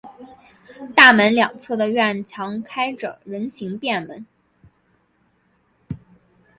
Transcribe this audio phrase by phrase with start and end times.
[0.95, 4.25] 大门两侧的院墙开着人行便门。